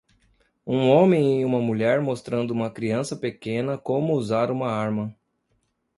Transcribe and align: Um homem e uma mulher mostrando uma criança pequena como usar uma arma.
Um 0.65 0.89
homem 0.89 1.41
e 1.41 1.45
uma 1.45 1.61
mulher 1.61 2.01
mostrando 2.01 2.49
uma 2.49 2.71
criança 2.71 3.15
pequena 3.15 3.77
como 3.77 4.13
usar 4.15 4.49
uma 4.49 4.67
arma. 4.67 5.15